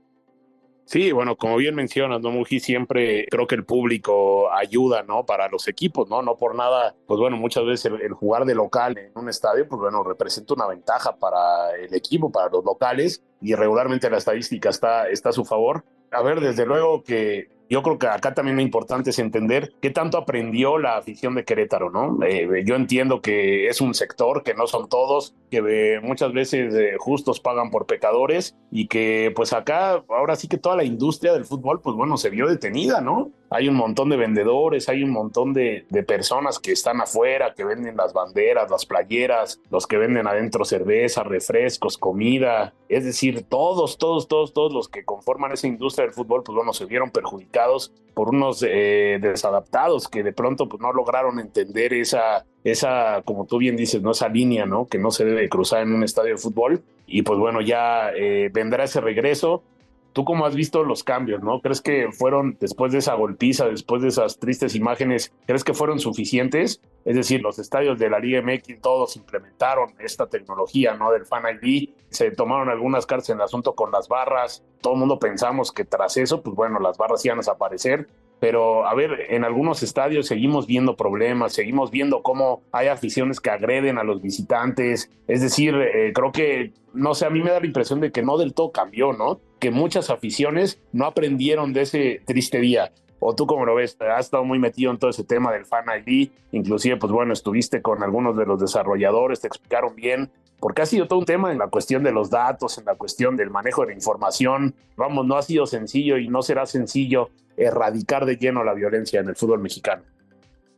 Sí, 0.84 1.12
bueno, 1.12 1.36
como 1.36 1.56
bien 1.56 1.74
mencionas, 1.74 2.20
¿no, 2.20 2.30
Muji? 2.30 2.60
Siempre 2.60 3.26
creo 3.30 3.46
que 3.46 3.54
el 3.54 3.64
público 3.64 4.52
ayuda, 4.52 5.02
¿no? 5.02 5.24
Para 5.24 5.48
los 5.48 5.66
equipos, 5.66 6.10
¿no? 6.10 6.20
No 6.20 6.36
por 6.36 6.54
nada, 6.54 6.94
pues 7.06 7.18
bueno, 7.18 7.38
muchas 7.38 7.64
veces 7.64 7.86
el, 7.86 8.02
el, 8.02 8.12
jugar 8.12 8.44
de 8.44 8.54
local 8.54 8.98
en 8.98 9.12
un 9.14 9.30
estadio, 9.30 9.66
pues 9.66 9.80
bueno, 9.80 10.04
representa 10.04 10.52
una 10.52 10.66
ventaja 10.66 11.16
para 11.16 11.74
el 11.74 11.94
equipo, 11.94 12.30
para 12.30 12.50
los 12.50 12.62
locales, 12.62 13.22
y 13.40 13.54
regularmente 13.54 14.10
la 14.10 14.18
estadística 14.18 14.68
está, 14.68 15.08
está 15.08 15.30
a 15.30 15.32
su 15.32 15.46
favor. 15.46 15.84
A 16.10 16.22
ver, 16.22 16.40
desde 16.40 16.66
luego 16.66 17.02
que 17.02 17.48
yo 17.68 17.82
creo 17.82 17.98
que 17.98 18.06
acá 18.06 18.34
también 18.34 18.56
lo 18.56 18.62
importante 18.62 19.10
es 19.10 19.18
entender 19.18 19.72
qué 19.80 19.90
tanto 19.90 20.18
aprendió 20.18 20.78
la 20.78 20.96
afición 20.96 21.34
de 21.34 21.44
Querétaro, 21.44 21.90
¿no? 21.90 22.18
Eh, 22.24 22.62
yo 22.66 22.76
entiendo 22.76 23.20
que 23.20 23.68
es 23.68 23.80
un 23.80 23.94
sector, 23.94 24.42
que 24.42 24.54
no 24.54 24.66
son 24.66 24.88
todos, 24.88 25.34
que 25.50 25.62
eh, 25.66 26.00
muchas 26.00 26.32
veces 26.32 26.74
eh, 26.74 26.96
justos 26.98 27.40
pagan 27.40 27.70
por 27.70 27.86
pecadores 27.86 28.56
y 28.70 28.86
que 28.86 29.32
pues 29.34 29.52
acá 29.52 30.02
ahora 30.08 30.36
sí 30.36 30.48
que 30.48 30.58
toda 30.58 30.76
la 30.76 30.84
industria 30.84 31.32
del 31.32 31.44
fútbol, 31.44 31.80
pues 31.80 31.96
bueno, 31.96 32.16
se 32.16 32.30
vio 32.30 32.46
detenida, 32.46 33.00
¿no? 33.00 33.30
Hay 33.54 33.68
un 33.68 33.76
montón 33.76 34.08
de 34.08 34.16
vendedores, 34.16 34.88
hay 34.88 35.04
un 35.04 35.10
montón 35.10 35.52
de, 35.52 35.86
personas 36.08 36.58
que 36.58 36.72
están 36.72 37.00
afuera, 37.00 37.54
que 37.54 37.64
venden 37.64 37.96
las 37.96 38.12
banderas, 38.12 38.68
las 38.68 38.84
playeras, 38.84 39.60
los 39.70 39.86
que 39.86 39.96
venden 39.96 40.26
adentro 40.26 40.64
cerveza, 40.64 41.22
refrescos, 41.22 41.96
comida, 41.96 42.74
es 42.88 43.04
decir, 43.04 43.44
todos, 43.48 43.96
todos, 43.96 44.26
todos, 44.26 44.52
todos 44.52 44.72
los 44.72 44.88
que 44.88 45.04
conforman 45.04 45.52
esa 45.52 45.68
industria 45.68 46.06
del 46.06 46.14
fútbol, 46.14 46.42
pues 46.42 46.56
bueno, 46.56 46.72
se 46.72 46.86
vieron 46.86 47.10
perjudicados 47.10 47.92
por 48.12 48.30
unos 48.30 48.64
eh, 48.66 49.18
desadaptados 49.22 50.08
que 50.08 50.24
de 50.24 50.32
pronto 50.32 50.68
pues, 50.68 50.82
no 50.82 50.92
lograron 50.92 51.38
entender 51.38 51.94
esa, 51.94 52.44
esa, 52.64 53.22
como 53.24 53.46
tú 53.46 53.58
bien 53.58 53.76
dices, 53.76 54.02
¿no? 54.02 54.10
esa 54.10 54.28
línea 54.28 54.66
¿no? 54.66 54.86
que 54.86 54.98
no 54.98 55.12
se 55.12 55.24
debe 55.24 55.48
cruzar 55.48 55.82
en 55.82 55.94
un 55.94 56.02
estadio 56.02 56.32
de 56.32 56.38
fútbol. 56.38 56.82
Y 57.06 57.22
pues 57.22 57.38
bueno, 57.38 57.60
ya 57.60 58.10
eh, 58.16 58.50
vendrá 58.52 58.84
ese 58.84 59.00
regreso. 59.00 59.62
¿Tú 60.14 60.24
cómo 60.24 60.46
has 60.46 60.54
visto 60.54 60.84
los 60.84 61.02
cambios, 61.02 61.42
no? 61.42 61.60
¿Crees 61.60 61.80
que 61.80 62.12
fueron, 62.12 62.56
después 62.60 62.92
de 62.92 62.98
esa 62.98 63.14
golpiza, 63.14 63.66
después 63.66 64.00
de 64.00 64.08
esas 64.08 64.38
tristes 64.38 64.76
imágenes, 64.76 65.32
crees 65.44 65.64
que 65.64 65.74
fueron 65.74 65.98
suficientes? 65.98 66.80
Es 67.04 67.16
decir, 67.16 67.42
los 67.42 67.58
estadios 67.58 67.98
de 67.98 68.08
la 68.08 68.20
Liga 68.20 68.40
MX 68.40 68.80
todos 68.80 69.16
implementaron 69.16 69.92
esta 69.98 70.28
tecnología, 70.28 70.94
¿no? 70.94 71.10
Del 71.10 71.26
Fan 71.26 71.42
ID, 71.60 71.90
se 72.10 72.30
tomaron 72.30 72.68
algunas 72.68 73.06
cartas 73.06 73.30
en 73.30 73.38
el 73.38 73.42
asunto 73.42 73.74
con 73.74 73.90
las 73.90 74.06
barras, 74.06 74.62
todo 74.80 74.92
el 74.92 75.00
mundo 75.00 75.18
pensamos 75.18 75.72
que 75.72 75.84
tras 75.84 76.16
eso, 76.16 76.42
pues 76.42 76.54
bueno, 76.54 76.78
las 76.78 76.96
barras 76.96 77.24
iban 77.24 77.38
a 77.38 77.40
desaparecer, 77.40 78.06
pero 78.40 78.86
a 78.86 78.94
ver, 78.94 79.26
en 79.30 79.44
algunos 79.44 79.82
estadios 79.82 80.26
seguimos 80.26 80.66
viendo 80.66 80.96
problemas, 80.96 81.52
seguimos 81.52 81.90
viendo 81.90 82.22
cómo 82.22 82.62
hay 82.72 82.88
aficiones 82.88 83.40
que 83.40 83.50
agreden 83.50 83.98
a 83.98 84.04
los 84.04 84.20
visitantes, 84.20 85.10
es 85.28 85.40
decir, 85.40 85.74
eh, 85.74 86.12
creo 86.14 86.32
que, 86.32 86.72
no 86.92 87.14
sé, 87.14 87.26
a 87.26 87.30
mí 87.30 87.42
me 87.42 87.50
da 87.50 87.60
la 87.60 87.66
impresión 87.66 88.00
de 88.00 88.12
que 88.12 88.22
no 88.22 88.36
del 88.36 88.54
todo 88.54 88.72
cambió, 88.72 89.12
¿no? 89.12 89.40
Que 89.58 89.70
muchas 89.70 90.10
aficiones 90.10 90.80
no 90.92 91.06
aprendieron 91.06 91.72
de 91.72 91.82
ese 91.82 92.22
triste 92.26 92.60
día. 92.60 92.92
¿O 93.26 93.34
tú 93.34 93.46
cómo 93.46 93.64
lo 93.64 93.74
ves? 93.74 93.96
Has 94.00 94.26
estado 94.26 94.44
muy 94.44 94.58
metido 94.58 94.90
en 94.90 94.98
todo 94.98 95.08
ese 95.08 95.24
tema 95.24 95.50
del 95.50 95.64
Fan 95.64 95.86
ID, 96.04 96.28
inclusive, 96.52 96.98
pues 96.98 97.10
bueno, 97.10 97.32
estuviste 97.32 97.80
con 97.80 98.02
algunos 98.02 98.36
de 98.36 98.44
los 98.44 98.60
desarrolladores, 98.60 99.40
te 99.40 99.46
explicaron 99.46 99.96
bien, 99.96 100.30
porque 100.64 100.80
ha 100.80 100.86
sido 100.86 101.06
todo 101.06 101.18
un 101.18 101.26
tema 101.26 101.52
en 101.52 101.58
la 101.58 101.68
cuestión 101.68 102.02
de 102.02 102.10
los 102.10 102.30
datos, 102.30 102.78
en 102.78 102.86
la 102.86 102.94
cuestión 102.94 103.36
del 103.36 103.50
manejo 103.50 103.82
de 103.82 103.88
la 103.88 103.92
información. 103.92 104.74
Vamos, 104.96 105.26
no 105.26 105.36
ha 105.36 105.42
sido 105.42 105.66
sencillo 105.66 106.16
y 106.16 106.28
no 106.28 106.40
será 106.40 106.64
sencillo 106.64 107.28
erradicar 107.58 108.24
de 108.24 108.36
lleno 108.36 108.64
la 108.64 108.72
violencia 108.72 109.20
en 109.20 109.28
el 109.28 109.36
fútbol 109.36 109.60
mexicano. 109.60 110.04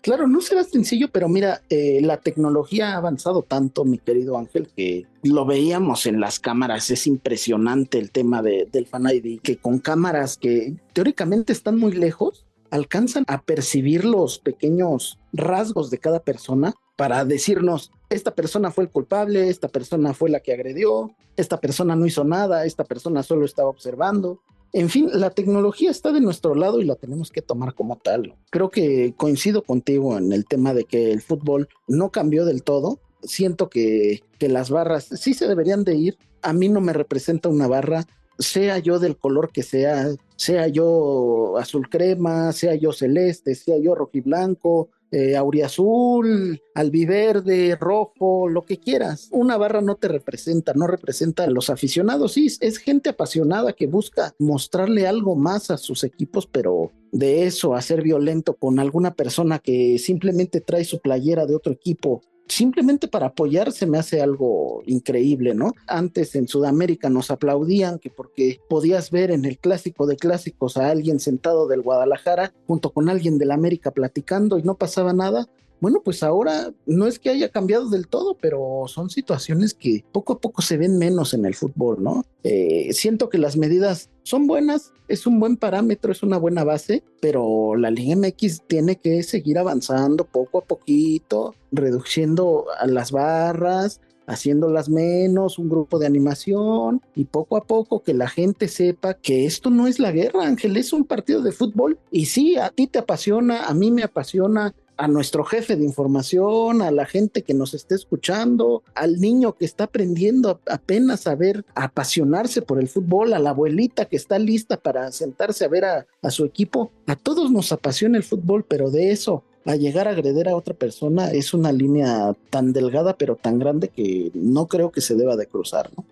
Claro, 0.00 0.26
no 0.26 0.40
será 0.40 0.64
sencillo, 0.64 1.06
pero 1.12 1.28
mira, 1.28 1.62
eh, 1.70 2.00
la 2.02 2.16
tecnología 2.16 2.94
ha 2.94 2.96
avanzado 2.96 3.42
tanto, 3.42 3.84
mi 3.84 3.98
querido 3.98 4.36
Ángel, 4.36 4.68
que 4.76 5.06
lo 5.22 5.46
veíamos 5.46 6.06
en 6.06 6.18
las 6.18 6.40
cámaras. 6.40 6.90
Es 6.90 7.06
impresionante 7.06 8.00
el 8.00 8.10
tema 8.10 8.42
de, 8.42 8.68
del 8.72 8.86
Fan 8.86 9.06
ID, 9.06 9.40
que 9.40 9.58
con 9.58 9.78
cámaras 9.78 10.36
que 10.36 10.74
teóricamente 10.94 11.52
están 11.52 11.78
muy 11.78 11.92
lejos, 11.92 12.44
alcanzan 12.70 13.24
a 13.28 13.42
percibir 13.42 14.04
los 14.04 14.38
pequeños 14.38 15.18
rasgos 15.32 15.90
de 15.90 15.98
cada 15.98 16.20
persona 16.20 16.74
para 16.96 17.24
decirnos, 17.24 17.92
esta 18.08 18.34
persona 18.34 18.70
fue 18.70 18.84
el 18.84 18.90
culpable, 18.90 19.48
esta 19.48 19.68
persona 19.68 20.14
fue 20.14 20.30
la 20.30 20.40
que 20.40 20.52
agredió, 20.52 21.14
esta 21.36 21.60
persona 21.60 21.94
no 21.94 22.06
hizo 22.06 22.24
nada, 22.24 22.64
esta 22.64 22.84
persona 22.84 23.22
solo 23.22 23.44
estaba 23.44 23.68
observando. 23.68 24.40
En 24.72 24.88
fin, 24.88 25.10
la 25.12 25.30
tecnología 25.30 25.90
está 25.90 26.12
de 26.12 26.20
nuestro 26.20 26.54
lado 26.54 26.80
y 26.80 26.84
la 26.84 26.96
tenemos 26.96 27.30
que 27.30 27.42
tomar 27.42 27.74
como 27.74 27.96
tal. 27.96 28.34
Creo 28.50 28.70
que 28.70 29.14
coincido 29.16 29.62
contigo 29.62 30.16
en 30.18 30.32
el 30.32 30.46
tema 30.46 30.74
de 30.74 30.84
que 30.84 31.12
el 31.12 31.22
fútbol 31.22 31.68
no 31.86 32.10
cambió 32.10 32.44
del 32.44 32.62
todo. 32.62 32.98
Siento 33.22 33.68
que, 33.68 34.22
que 34.38 34.48
las 34.48 34.70
barras 34.70 35.04
sí 35.04 35.34
se 35.34 35.48
deberían 35.48 35.84
de 35.84 35.96
ir. 35.96 36.18
A 36.42 36.52
mí 36.52 36.68
no 36.68 36.80
me 36.80 36.92
representa 36.92 37.48
una 37.48 37.66
barra, 37.66 38.06
sea 38.38 38.78
yo 38.78 38.98
del 38.98 39.16
color 39.16 39.50
que 39.52 39.62
sea, 39.62 40.08
sea 40.36 40.68
yo 40.68 41.56
azul 41.58 41.88
crema, 41.88 42.52
sea 42.52 42.74
yo 42.74 42.92
celeste, 42.92 43.54
sea 43.54 43.78
yo 43.78 43.94
rojiblanco, 43.94 44.90
eh, 45.12 45.36
auriazul, 45.36 46.60
albiverde, 46.74 47.76
rojo, 47.76 48.48
lo 48.48 48.64
que 48.64 48.78
quieras. 48.78 49.28
Una 49.30 49.56
barra 49.56 49.80
no 49.80 49.94
te 49.94 50.08
representa, 50.08 50.74
no 50.74 50.86
representa 50.86 51.44
a 51.44 51.50
los 51.50 51.70
aficionados. 51.70 52.32
Sí, 52.32 52.48
es 52.60 52.78
gente 52.78 53.10
apasionada 53.10 53.72
que 53.72 53.86
busca 53.86 54.34
mostrarle 54.38 55.06
algo 55.06 55.36
más 55.36 55.70
a 55.70 55.78
sus 55.78 56.02
equipos, 56.02 56.46
pero 56.46 56.90
de 57.12 57.46
eso 57.46 57.74
a 57.74 57.82
ser 57.82 58.02
violento 58.02 58.54
con 58.54 58.80
alguna 58.80 59.14
persona 59.14 59.60
que 59.60 59.98
simplemente 59.98 60.60
trae 60.60 60.84
su 60.84 60.98
playera 60.98 61.46
de 61.46 61.54
otro 61.54 61.72
equipo 61.72 62.22
simplemente 62.48 63.08
para 63.08 63.26
apoyarse 63.26 63.86
me 63.86 63.98
hace 63.98 64.20
algo 64.20 64.82
increíble, 64.86 65.54
¿no? 65.54 65.74
Antes 65.86 66.34
en 66.34 66.48
Sudamérica 66.48 67.10
nos 67.10 67.30
aplaudían 67.30 67.98
que 67.98 68.10
porque 68.10 68.60
podías 68.68 69.10
ver 69.10 69.30
en 69.30 69.44
el 69.44 69.58
clásico 69.58 70.06
de 70.06 70.16
clásicos 70.16 70.76
a 70.76 70.90
alguien 70.90 71.20
sentado 71.20 71.66
del 71.66 71.82
Guadalajara 71.82 72.52
junto 72.66 72.90
con 72.90 73.08
alguien 73.08 73.38
del 73.38 73.50
América 73.50 73.90
platicando 73.90 74.58
y 74.58 74.62
no 74.62 74.76
pasaba 74.76 75.12
nada. 75.12 75.48
Bueno, 75.80 76.00
pues 76.02 76.22
ahora 76.22 76.72
no 76.86 77.06
es 77.06 77.18
que 77.18 77.28
haya 77.28 77.50
cambiado 77.50 77.90
del 77.90 78.08
todo, 78.08 78.36
pero 78.40 78.84
son 78.86 79.10
situaciones 79.10 79.74
que 79.74 80.04
poco 80.10 80.34
a 80.34 80.40
poco 80.40 80.62
se 80.62 80.78
ven 80.78 80.96
menos 80.96 81.34
en 81.34 81.44
el 81.44 81.54
fútbol, 81.54 82.02
¿no? 82.02 82.24
Eh, 82.44 82.92
siento 82.94 83.28
que 83.28 83.36
las 83.36 83.58
medidas 83.58 84.08
son 84.26 84.48
buenas, 84.48 84.92
es 85.06 85.24
un 85.24 85.38
buen 85.38 85.56
parámetro, 85.56 86.10
es 86.10 86.24
una 86.24 86.36
buena 86.36 86.64
base, 86.64 87.04
pero 87.20 87.76
la 87.76 87.92
Liga 87.92 88.16
MX 88.16 88.62
tiene 88.66 88.96
que 88.96 89.22
seguir 89.22 89.56
avanzando 89.56 90.24
poco 90.24 90.58
a 90.58 90.64
poquito, 90.64 91.54
reduciendo 91.70 92.64
las 92.86 93.12
barras, 93.12 94.00
haciéndolas 94.26 94.88
menos, 94.88 95.60
un 95.60 95.68
grupo 95.68 96.00
de 96.00 96.06
animación 96.06 97.00
y 97.14 97.26
poco 97.26 97.56
a 97.56 97.64
poco 97.64 98.02
que 98.02 98.14
la 98.14 98.28
gente 98.28 98.66
sepa 98.66 99.14
que 99.14 99.46
esto 99.46 99.70
no 99.70 99.86
es 99.86 100.00
la 100.00 100.10
guerra, 100.10 100.44
Ángel, 100.44 100.76
es 100.76 100.92
un 100.92 101.04
partido 101.04 101.40
de 101.40 101.52
fútbol. 101.52 102.00
Y 102.10 102.26
sí, 102.26 102.56
a 102.56 102.70
ti 102.70 102.88
te 102.88 102.98
apasiona, 102.98 103.66
a 103.66 103.74
mí 103.74 103.92
me 103.92 104.02
apasiona, 104.02 104.74
a 104.96 105.08
nuestro 105.08 105.44
jefe 105.44 105.76
de 105.76 105.84
información, 105.84 106.82
a 106.82 106.90
la 106.90 107.06
gente 107.06 107.42
que 107.42 107.54
nos 107.54 107.74
esté 107.74 107.94
escuchando, 107.94 108.82
al 108.94 109.20
niño 109.20 109.52
que 109.52 109.64
está 109.64 109.84
aprendiendo 109.84 110.60
apenas 110.66 111.26
a 111.26 111.34
ver, 111.34 111.64
a 111.74 111.84
apasionarse 111.84 112.62
por 112.62 112.80
el 112.80 112.88
fútbol, 112.88 113.32
a 113.34 113.38
la 113.38 113.50
abuelita 113.50 114.06
que 114.06 114.16
está 114.16 114.38
lista 114.38 114.76
para 114.76 115.12
sentarse 115.12 115.64
a 115.64 115.68
ver 115.68 115.84
a, 115.84 116.06
a 116.22 116.30
su 116.30 116.44
equipo. 116.44 116.90
A 117.06 117.16
todos 117.16 117.50
nos 117.50 117.72
apasiona 117.72 118.16
el 118.16 118.24
fútbol, 118.24 118.64
pero 118.66 118.90
de 118.90 119.10
eso 119.10 119.44
a 119.66 119.74
llegar 119.74 120.06
a 120.06 120.12
agreder 120.12 120.48
a 120.48 120.56
otra 120.56 120.74
persona 120.74 121.32
es 121.32 121.52
una 121.52 121.72
línea 121.72 122.32
tan 122.50 122.72
delgada 122.72 123.16
pero 123.16 123.34
tan 123.34 123.58
grande 123.58 123.88
que 123.88 124.30
no 124.32 124.66
creo 124.66 124.92
que 124.92 125.00
se 125.00 125.16
deba 125.16 125.36
de 125.36 125.46
cruzar, 125.46 125.90
¿no? 125.96 126.04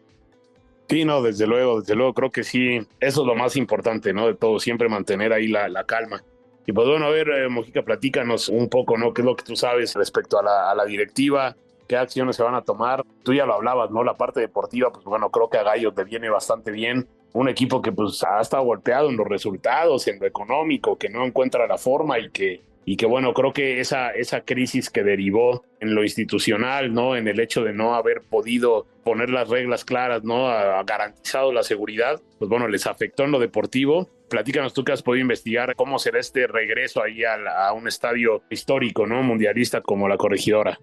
Sí, 0.89 1.05
no, 1.05 1.23
desde 1.23 1.47
luego, 1.47 1.81
desde 1.81 1.95
luego 1.95 2.13
creo 2.13 2.31
que 2.31 2.45
sí, 2.45 2.87
eso 3.01 3.21
es 3.23 3.27
lo 3.27 3.35
más 3.35 3.57
importante, 3.57 4.13
¿no? 4.13 4.27
De 4.27 4.35
todo, 4.35 4.61
siempre 4.61 4.89
mantener 4.89 5.33
ahí 5.33 5.49
la, 5.49 5.69
la 5.69 5.85
calma. 5.85 6.23
Y 6.67 6.73
pues 6.73 6.87
bueno, 6.89 7.07
a 7.07 7.11
ver, 7.11 7.29
eh, 7.29 7.49
Mojica, 7.49 7.83
platícanos 7.83 8.49
un 8.49 8.69
poco, 8.69 8.97
¿no? 8.97 9.13
¿Qué 9.13 9.23
es 9.23 9.27
lo 9.27 9.37
que 9.37 9.45
tú 9.45 9.57
sabes 9.57 9.95
respecto 9.95 10.39
a 10.39 10.43
la, 10.43 10.71
a 10.71 10.75
la 10.75 10.85
directiva? 10.85 11.57
¿Qué 11.87 11.97
acciones 11.97 12.37
se 12.37 12.43
van 12.43 12.55
a 12.55 12.63
tomar? 12.63 13.03
Tú 13.23 13.35
ya 13.35 13.45
lo 13.45 13.55
hablabas, 13.55 13.91
¿no? 13.91 14.03
La 14.03 14.17
parte 14.17 14.41
deportiva, 14.41 14.91
pues 14.91 15.05
bueno, 15.05 15.31
creo 15.31 15.51
que 15.51 15.59
a 15.59 15.63
Gallo 15.63 15.93
te 15.93 16.05
viene 16.05 16.31
bastante 16.31 16.71
bien. 16.71 17.07
Un 17.35 17.49
equipo 17.49 17.83
que 17.83 17.93
pues 17.93 18.23
ha 18.25 18.41
estado 18.41 18.63
golpeado 18.63 19.11
en 19.11 19.17
los 19.17 19.27
resultados, 19.27 20.07
en 20.09 20.19
lo 20.19 20.27
económico, 20.27 20.97
que 20.97 21.11
no 21.11 21.25
encuentra 21.25 21.67
la 21.67 21.77
forma 21.77 22.19
y 22.19 22.31
que 22.31 22.63
y 22.87 22.97
que 22.97 23.07
bueno, 23.07 23.33
creo 23.33 23.53
que 23.53 23.81
esa, 23.81 24.11
esa 24.11 24.43
crisis 24.43 24.91
que 24.91 25.03
derivó 25.03 25.65
en 25.81 25.95
lo 25.95 26.03
institucional, 26.03 26.93
¿no? 26.93 27.17
En 27.17 27.29
el 27.29 27.41
hecho 27.41 27.65
de 27.65 27.73
no 27.73 27.95
haber 27.95 28.21
podido 28.21 28.87
poner 29.05 29.31
las 29.31 29.49
reglas 29.49 29.85
claras, 29.85 30.23
¿no? 30.23 30.49
Ha, 30.49 30.83
garantizado 30.85 31.53
la 31.53 31.63
seguridad, 31.63 32.21
pues 32.39 32.49
bueno, 32.49 32.69
les 32.69 32.87
afectó 32.87 33.25
en 33.25 33.31
lo 33.31 33.39
deportivo. 33.39 34.09
Platícanos 34.29 34.73
tú 34.73 34.85
que 34.85 34.93
has 34.93 35.03
podido 35.03 35.23
investigar 35.23 35.77
cómo 35.77 35.99
será 35.99 36.19
este 36.19 36.47
regreso 36.47 37.03
ahí 37.03 37.23
a, 37.25 37.73
un 37.73 37.87
estadio 37.89 38.43
histórico, 38.51 39.07
¿no? 39.07 39.23
Mundialista 39.23 39.81
como 39.81 40.09
la 40.09 40.17
corregidora. 40.17 40.79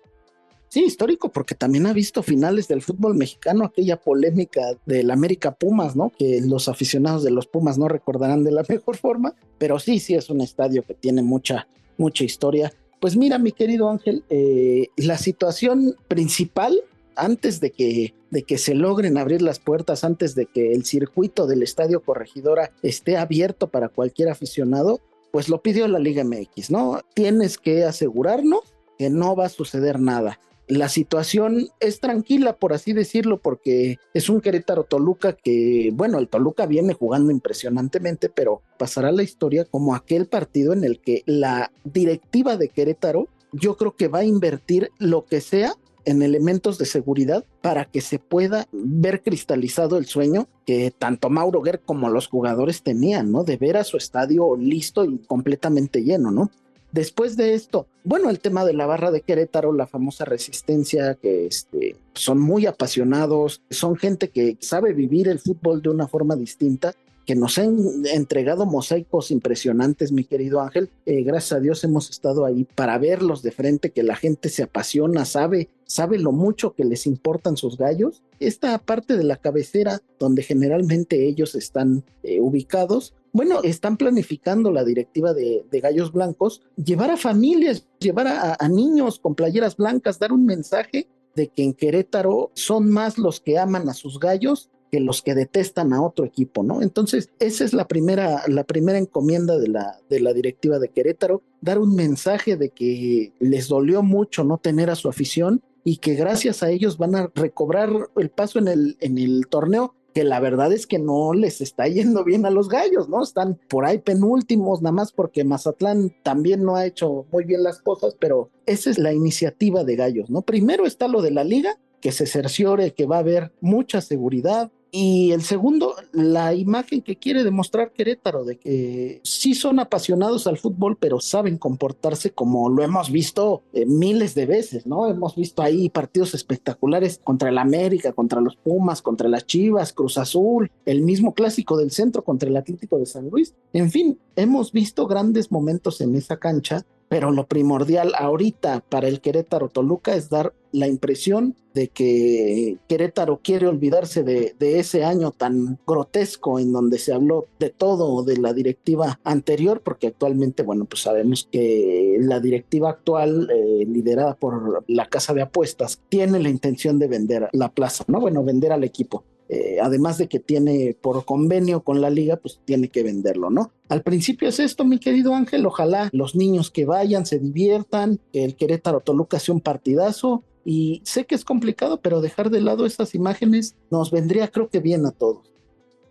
Sí, 0.70 0.86
histórico, 0.86 1.30
porque 1.30 1.54
también 1.54 1.86
ha 1.86 1.92
visto 1.92 2.24
finales 2.24 2.70
del 2.70 2.82
fútbol 2.82 3.16
mexicano, 3.16 3.66
aquella 3.66 3.98
polémica 3.98 4.62
del 4.86 5.12
América 5.12 5.52
Pumas, 5.52 5.98
¿no? 5.98 6.12
Que 6.18 6.40
los 6.40 6.70
aficionados 6.70 7.24
de 7.24 7.32
los 7.32 7.46
Pumas 7.48 7.78
no 7.78 7.90
recordarán 7.90 8.44
de 8.44 8.52
la 8.52 8.64
mejor 8.70 8.96
forma, 8.96 9.36
pero 9.58 9.80
sí, 9.80 10.00
sí 10.00 10.14
es 10.16 10.30
un 10.30 10.40
estadio 10.40 10.84
que 10.84 10.94
tiene 10.94 11.24
mucha, 11.24 11.68
mucha 11.98 12.24
historia. 12.24 12.72
Pues 13.02 13.18
mira, 13.18 13.38
mi 13.38 13.52
querido 13.52 13.90
Ángel, 13.90 14.24
eh, 14.30 14.88
la 14.96 15.18
situación 15.18 15.96
principal 16.08 16.82
antes 17.16 17.60
de 17.60 17.72
que, 17.72 18.14
de 18.30 18.44
que 18.44 18.58
se 18.58 18.76
logren 18.76 19.18
abrir 19.18 19.42
las 19.42 19.60
puertas, 19.60 20.04
antes 20.04 20.36
de 20.36 20.46
que 20.46 20.74
el 20.74 20.86
circuito 20.86 21.48
del 21.48 21.64
Estadio 21.64 22.02
Corregidora 22.02 22.72
esté 22.82 23.18
abierto 23.18 23.68
para 23.68 23.90
cualquier 23.90 24.30
aficionado, 24.30 25.00
pues 25.32 25.50
lo 25.50 25.62
pidió 25.62 25.88
la 25.88 26.00
Liga 26.00 26.24
MX, 26.24 26.72
¿no? 26.72 27.00
Tienes 27.14 27.58
que 27.58 27.86
asegurarnos 27.86 28.62
que 28.98 29.10
no 29.10 29.36
va 29.36 29.46
a 29.46 29.50
suceder 29.50 30.00
nada 30.00 30.40
la 30.72 30.88
situación 30.88 31.68
es 31.82 32.00
tranquila, 32.00 32.56
por 32.56 32.72
así 32.72 32.94
decirlo, 32.94 33.42
porque 33.42 33.98
es 34.14 34.30
un 34.30 34.40
Querétaro 34.40 34.86
Toluca 34.86 35.34
que, 35.34 35.92
bueno, 35.94 36.18
el 36.18 36.30
Toluca 36.30 36.66
viene 36.66 36.94
jugando 36.94 37.30
impresionantemente, 37.30 38.30
pero 38.30 38.62
pasará 38.80 39.12
la 39.12 39.22
historia 39.22 39.66
como 39.66 39.96
aquel 39.96 40.28
partido 40.28 40.72
en 40.72 40.86
el 40.86 41.02
que 41.02 41.24
la 41.26 41.74
directiva 41.84 42.56
de 42.56 42.70
Querétaro, 42.70 43.28
yo 43.52 43.76
creo 43.76 43.98
que 43.98 44.08
va 44.08 44.20
a 44.20 44.24
invertir 44.24 44.92
lo 44.98 45.26
que 45.26 45.42
sea 45.42 45.74
en 46.06 46.22
elementos 46.22 46.78
de 46.78 46.86
seguridad 46.86 47.46
para 47.62 47.86
que 47.86 48.02
se 48.02 48.20
pueda 48.20 48.68
ver 48.72 49.22
cristalizado 49.22 49.98
el 49.98 50.06
sueño 50.06 50.48
que 50.66 50.92
tanto 50.92 51.30
Mauro 51.30 51.62
Guerr 51.62 51.82
como 51.86 52.10
los 52.10 52.28
jugadores 52.28 52.84
tenían, 52.84 53.32
¿no? 53.32 53.44
De 53.44 53.58
ver 53.58 53.78
a 53.78 53.84
su 53.84 53.98
estadio 53.98 54.56
listo 54.56 55.06
y 55.06 55.18
completamente 55.20 56.04
lleno, 56.04 56.32
¿no? 56.32 56.52
Después 56.92 57.38
de 57.38 57.54
esto, 57.54 57.88
bueno, 58.04 58.30
el 58.30 58.40
tema 58.40 58.66
de 58.66 58.74
la 58.74 58.86
barra 58.86 59.12
de 59.12 59.22
Querétaro, 59.22 59.72
la 59.72 59.88
famosa 59.88 60.26
resistencia, 60.26 61.16
que 61.16 61.46
este, 61.46 61.96
son 62.14 62.40
muy 62.40 62.66
apasionados, 62.66 63.62
son 63.70 63.96
gente 63.96 64.30
que 64.30 64.58
sabe 64.60 64.92
vivir 64.92 65.30
el 65.30 65.40
fútbol 65.40 65.82
de 65.82 65.90
una 65.90 66.08
forma 66.08 66.36
distinta 66.36 66.94
que 67.26 67.36
nos 67.36 67.58
han 67.58 68.06
entregado 68.06 68.66
mosaicos 68.66 69.32
impresionantes, 69.32 70.12
mi 70.12 70.24
querido 70.24 70.62
Ángel. 70.62 70.90
Eh, 71.06 71.24
gracias 71.24 71.54
a 71.54 71.60
Dios 71.60 71.84
hemos 71.84 72.10
estado 72.10 72.46
ahí 72.46 72.66
para 72.76 72.98
verlos 72.98 73.42
de 73.42 73.52
frente, 73.52 73.92
que 73.92 74.04
la 74.04 74.16
gente 74.16 74.50
se 74.50 74.64
apasiona, 74.64 75.26
sabe, 75.26 75.70
sabe 75.86 76.18
lo 76.18 76.32
mucho 76.32 76.74
que 76.74 76.86
les 76.86 77.06
importan 77.06 77.58
sus 77.58 77.78
gallos. 77.78 78.24
Esta 78.40 78.78
parte 78.80 79.18
de 79.18 79.24
la 79.24 79.38
cabecera, 79.38 80.02
donde 80.20 80.44
generalmente 80.44 81.28
ellos 81.28 81.56
están 81.56 82.04
eh, 82.24 82.40
ubicados, 82.40 83.14
bueno, 83.34 83.62
están 83.64 83.96
planificando 83.96 84.72
la 84.72 84.84
directiva 84.84 85.34
de, 85.34 85.64
Gallos 85.72 86.12
Blancos 86.12 86.62
llevar 86.76 87.12
a 87.12 87.18
familias, 87.18 87.88
llevar 88.00 88.28
a 88.28 88.68
niños 88.68 89.20
con 89.20 89.36
playeras 89.36 89.78
blancas, 89.78 90.20
dar 90.20 90.34
un 90.34 90.46
mensaje 90.46 91.08
de 91.36 91.48
que 91.48 91.64
en 91.64 91.74
Querétaro 91.74 92.52
son 92.54 92.90
más 92.90 93.18
los 93.18 93.40
que 93.40 93.58
aman 93.58 93.88
a 93.90 93.94
sus 93.94 94.20
gallos 94.20 94.70
que 94.92 95.00
los 95.00 95.22
que 95.22 95.34
detestan 95.34 95.94
a 95.94 96.04
otro 96.04 96.26
equipo, 96.26 96.64
¿no? 96.64 96.82
Entonces, 96.82 97.30
esa 97.40 97.64
es 97.64 97.74
la 97.74 97.88
primera, 97.88 98.44
la 98.48 98.66
primera 98.66 98.98
encomienda 98.98 99.58
de 99.58 99.70
la, 99.70 99.98
de 100.10 100.20
la 100.20 100.34
directiva 100.34 100.80
de 100.80 100.90
Querétaro, 100.90 101.42
dar 101.62 101.80
un 101.80 101.96
mensaje 101.96 102.58
de 102.58 102.70
que 102.70 103.32
les 103.40 103.70
dolió 103.70 104.04
mucho 104.04 104.44
no 104.44 104.58
tener 104.58 104.90
a 104.90 104.96
su 104.96 105.08
afición 105.08 105.62
y 105.86 105.98
que 105.98 106.16
gracias 106.16 106.62
a 106.62 106.70
ellos 106.70 106.98
van 106.98 107.16
a 107.16 107.32
recobrar 107.34 107.90
el 108.18 108.30
paso 108.30 108.60
en 108.60 108.68
el, 108.68 108.98
en 109.00 109.18
el 109.18 109.48
torneo 109.48 109.96
que 110.14 110.26
la 110.26 110.42
verdad 110.42 110.74
es 110.74 110.88
que 110.88 111.00
no 111.00 111.34
les 111.34 111.62
está 111.62 111.88
yendo 111.88 112.24
bien 112.26 112.46
a 112.46 112.50
los 112.50 112.68
gallos, 112.68 113.08
¿no? 113.08 113.24
Están 113.24 113.58
por 113.70 113.86
ahí 113.86 114.00
penúltimos, 114.00 114.82
nada 114.82 114.92
más 114.92 115.14
porque 115.14 115.46
Mazatlán 115.46 116.14
también 116.22 116.64
no 116.64 116.76
ha 116.76 116.86
hecho 116.86 117.26
muy 117.32 117.46
bien 117.46 117.64
las 117.64 117.82
cosas, 117.82 118.16
pero 118.20 118.50
esa 118.66 118.90
es 118.90 118.98
la 118.98 119.14
iniciativa 119.14 119.86
de 119.86 119.96
gallos, 119.96 120.30
¿no? 120.30 120.42
Primero 120.42 120.86
está 120.86 121.08
lo 121.08 121.22
de 121.22 121.32
la 121.32 121.46
liga, 121.46 121.78
que 122.02 122.12
se 122.12 122.26
cerciore 122.26 122.94
que 122.94 123.06
va 123.06 123.18
a 123.18 123.20
haber 123.20 123.54
mucha 123.62 124.02
seguridad, 124.02 124.72
y 124.94 125.32
el 125.32 125.42
segundo, 125.42 125.96
la 126.12 126.54
imagen 126.54 127.02
que 127.02 127.16
quiere 127.16 127.46
demostrar 127.46 127.94
Querétaro, 127.94 128.44
de 128.44 128.58
que 128.58 129.22
sí 129.24 129.54
son 129.56 129.80
apasionados 129.80 130.48
al 130.48 130.58
fútbol, 130.58 130.98
pero 131.00 131.22
saben 131.22 131.58
comportarse 131.58 132.32
como 132.32 132.70
lo 132.70 132.84
hemos 132.84 133.10
visto 133.10 133.64
eh, 133.72 133.86
miles 133.86 134.36
de 134.36 134.46
veces, 134.46 134.86
¿no? 134.86 135.08
Hemos 135.08 135.38
visto 135.38 135.62
ahí 135.62 135.90
partidos 135.90 136.34
espectaculares 136.34 137.22
contra 137.24 137.48
el 137.48 137.58
América, 137.58 138.12
contra 138.12 138.42
los 138.42 138.58
Pumas, 138.58 139.02
contra 139.02 139.30
las 139.30 139.46
Chivas, 139.46 139.94
Cruz 139.94 140.18
Azul, 140.18 140.70
el 140.86 141.02
mismo 141.02 141.34
clásico 141.34 141.78
del 141.78 141.92
centro 141.92 142.26
contra 142.26 142.50
el 142.50 142.58
Atlético 142.58 143.00
de 143.00 143.06
San 143.06 143.30
Luis. 143.30 143.56
En 143.72 143.92
fin, 143.92 144.20
hemos 144.36 144.74
visto 144.74 145.08
grandes 145.08 145.54
momentos 145.54 146.02
en 146.02 146.16
esa 146.16 146.36
cancha 146.36 146.86
pero 147.12 147.30
lo 147.30 147.46
primordial 147.46 148.14
ahorita 148.18 148.86
para 148.88 149.10
el 149.10 149.20
Querétaro 149.20 149.68
Toluca 149.68 150.16
es 150.16 150.30
dar 150.30 150.54
la 150.72 150.88
impresión 150.88 151.58
de 151.74 151.90
que 151.90 152.78
Querétaro 152.88 153.42
quiere 153.44 153.68
olvidarse 153.68 154.24
de, 154.24 154.56
ese 154.80 155.04
año 155.04 155.32
tan 155.32 155.78
grotesco 155.86 156.58
en 156.58 156.72
donde 156.72 157.00
se 157.00 157.12
habló 157.12 157.48
de 157.60 157.70
todo 157.70 158.24
de 158.24 158.38
la 158.38 158.54
directiva 158.54 159.20
anterior, 159.26 159.82
porque 159.84 160.08
actualmente, 160.08 160.64
bueno, 160.64 160.86
pues 160.86 161.02
sabemos 161.02 161.50
que 161.52 162.16
la 162.22 162.40
directiva 162.40 162.92
actual, 162.92 163.50
eh, 163.54 163.86
liderada 163.86 164.36
por 164.36 164.86
la 164.88 165.08
casa 165.08 165.34
de 165.34 165.42
apuestas, 165.42 166.00
tiene 166.08 166.40
la 166.40 166.48
intención 166.48 166.98
de 166.98 167.10
vender 167.10 167.50
la 167.52 167.74
plaza, 167.74 168.06
¿no? 168.08 168.22
Bueno, 168.22 168.42
vender 168.46 168.72
al 168.72 168.86
equipo. 168.86 169.26
Eh, 169.54 169.80
además 169.82 170.18
de 170.18 170.30
que 170.30 170.40
tiene 170.40 170.96
por 171.02 171.26
convenio 171.26 171.82
con 171.82 172.00
la 172.00 172.10
liga, 172.10 172.38
pues 172.38 172.62
tiene 172.64 172.88
que 172.88 173.04
venderlo, 173.04 173.50
¿no? 173.50 173.74
Al 173.90 174.02
principio 174.02 174.48
es 174.48 174.62
esto, 174.62 174.86
mi 174.86 174.98
querido 174.98 175.36
Ángel, 175.36 175.66
ojalá 175.66 176.10
los 176.14 176.36
niños 176.38 176.72
que 176.72 176.86
vayan 176.86 177.26
se 177.26 177.38
diviertan, 177.38 178.18
que 178.32 178.46
el 178.46 178.56
Querétaro 178.56 179.02
Toluca 179.02 179.40
sea 179.40 179.54
un 179.54 179.60
partidazo, 179.60 180.46
y 180.64 181.02
sé 181.04 181.26
que 181.26 181.36
es 181.36 181.44
complicado, 181.44 182.00
pero 182.00 182.22
dejar 182.22 182.50
de 182.50 182.62
lado 182.62 182.86
esas 182.86 183.14
imágenes 183.14 183.76
nos 183.90 184.10
vendría 184.10 184.48
creo 184.48 184.70
que 184.70 184.80
bien 184.80 185.06
a 185.06 185.12
todos. 185.12 185.52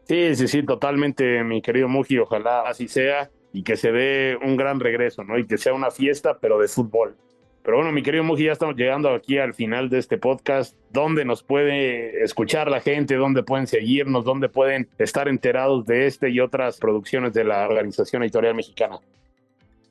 Sí, 0.04 0.36
sí, 0.36 0.46
sí, 0.46 0.62
totalmente, 0.62 1.42
mi 1.42 1.62
querido 1.62 1.88
Muji, 1.88 2.18
ojalá 2.18 2.68
así 2.68 2.88
sea 2.88 3.30
y 3.54 3.62
que 3.62 3.78
se 3.78 3.90
dé 3.90 4.36
un 4.44 4.58
gran 4.58 4.80
regreso, 4.80 5.24
¿no? 5.24 5.38
Y 5.38 5.46
que 5.46 5.56
sea 5.56 5.72
una 5.72 5.90
fiesta, 5.90 6.38
pero 6.38 6.58
de 6.58 6.68
fútbol. 6.68 7.16
Pero 7.62 7.76
bueno, 7.76 7.92
mi 7.92 8.02
querido 8.02 8.24
Muji, 8.24 8.44
ya 8.44 8.52
estamos 8.52 8.74
llegando 8.74 9.10
aquí 9.10 9.36
al 9.36 9.52
final 9.52 9.90
de 9.90 9.98
este 9.98 10.16
podcast. 10.16 10.74
¿Dónde 10.90 11.26
nos 11.26 11.42
puede 11.42 12.24
escuchar 12.24 12.70
la 12.70 12.80
gente? 12.80 13.16
¿Dónde 13.16 13.42
pueden 13.42 13.66
seguirnos? 13.66 14.24
¿Dónde 14.24 14.48
pueden 14.48 14.88
estar 14.98 15.28
enterados 15.28 15.84
de 15.84 16.06
este 16.06 16.30
y 16.30 16.40
otras 16.40 16.78
producciones 16.78 17.34
de 17.34 17.44
la 17.44 17.68
Organización 17.68 18.22
Editorial 18.22 18.54
Mexicana? 18.54 18.98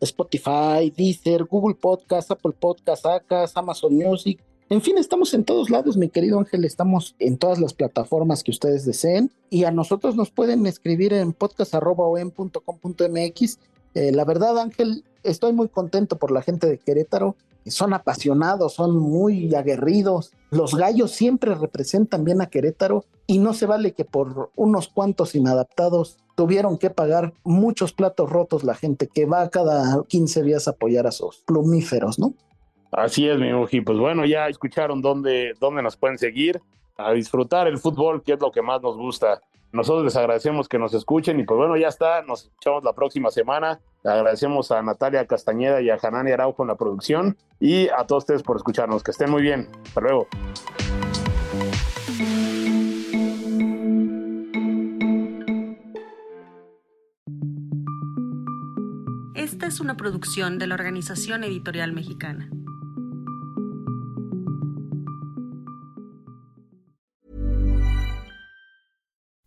Spotify, 0.01 0.91
Deezer, 0.95 1.43
Google 1.43 1.75
Podcast, 1.75 2.31
Apple 2.31 2.53
Podcast, 2.59 3.05
Acas, 3.05 3.55
Amazon 3.55 3.95
Music. 3.95 4.39
En 4.69 4.81
fin, 4.81 4.97
estamos 4.97 5.35
en 5.35 5.43
todos 5.43 5.69
lados, 5.69 5.95
mi 5.95 6.09
querido 6.09 6.39
Ángel. 6.39 6.65
Estamos 6.65 7.15
en 7.19 7.37
todas 7.37 7.59
las 7.59 7.75
plataformas 7.75 8.43
que 8.43 8.49
ustedes 8.49 8.83
deseen. 8.83 9.29
Y 9.51 9.65
a 9.65 9.71
nosotros 9.71 10.15
nos 10.15 10.31
pueden 10.31 10.65
escribir 10.65 11.13
en 11.13 11.33
podcast.com.mx. 11.33 13.59
Eh, 13.93 14.11
la 14.11 14.25
verdad, 14.25 14.57
Ángel, 14.57 15.03
estoy 15.23 15.53
muy 15.53 15.67
contento 15.67 16.17
por 16.17 16.31
la 16.31 16.41
gente 16.41 16.65
de 16.67 16.79
Querétaro 16.79 17.35
son 17.69 17.93
apasionados, 17.93 18.73
son 18.73 18.97
muy 18.97 19.53
aguerridos. 19.55 20.33
Los 20.51 20.75
gallos 20.75 21.11
siempre 21.11 21.55
representan 21.55 22.23
bien 22.23 22.41
a 22.41 22.47
Querétaro 22.47 23.05
y 23.27 23.39
no 23.39 23.53
se 23.53 23.65
vale 23.65 23.93
que 23.93 24.05
por 24.05 24.51
unos 24.55 24.87
cuantos 24.87 25.35
inadaptados 25.35 26.17
tuvieron 26.35 26.77
que 26.77 26.89
pagar 26.89 27.33
muchos 27.43 27.93
platos 27.93 28.29
rotos 28.29 28.63
la 28.63 28.73
gente 28.73 29.07
que 29.07 29.25
va 29.25 29.49
cada 29.49 30.03
15 30.03 30.43
días 30.43 30.67
a 30.67 30.71
apoyar 30.71 31.05
a 31.05 31.11
sus 31.11 31.37
plumíferos, 31.41 32.17
¿no? 32.17 32.33
Así 32.91 33.27
es, 33.27 33.37
mi 33.37 33.53
Muji. 33.53 33.81
Pues 33.81 33.97
bueno, 33.99 34.25
ya 34.25 34.47
escucharon 34.47 35.01
dónde, 35.01 35.53
dónde 35.59 35.83
nos 35.83 35.95
pueden 35.95 36.17
seguir, 36.17 36.61
a 36.97 37.13
disfrutar 37.13 37.67
el 37.67 37.77
fútbol, 37.77 38.23
que 38.23 38.33
es 38.33 38.39
lo 38.39 38.51
que 38.51 38.61
más 38.61 38.81
nos 38.81 38.97
gusta. 38.97 39.41
Nosotros 39.71 40.03
les 40.03 40.15
agradecemos 40.15 40.67
que 40.67 40.79
nos 40.79 40.93
escuchen 40.93 41.39
y 41.39 41.43
pues 41.43 41.57
bueno, 41.57 41.77
ya 41.77 41.89
está, 41.89 42.23
nos 42.23 42.45
escuchamos 42.45 42.83
la 42.83 42.93
próxima 42.93 43.29
semana. 43.29 43.79
Agradecemos 44.03 44.71
a 44.71 44.81
Natalia 44.81 45.27
Castañeda 45.27 45.81
y 45.81 45.89
a 45.89 45.97
Hanani 46.01 46.31
Araujo 46.31 46.63
en 46.63 46.69
la 46.69 46.75
producción 46.75 47.37
y 47.59 47.87
a 47.89 48.05
todos 48.07 48.23
ustedes 48.23 48.43
por 48.43 48.57
escucharnos. 48.57 49.03
Que 49.03 49.11
estén 49.11 49.29
muy 49.29 49.43
bien. 49.43 49.69
Hasta 49.85 50.01
luego. 50.01 50.27
Esta 59.35 59.67
es 59.67 59.79
una 59.79 59.97
producción 59.97 60.57
de 60.57 60.67
la 60.67 60.75
Organización 60.75 61.43
Editorial 61.43 61.93
Mexicana. 61.93 62.49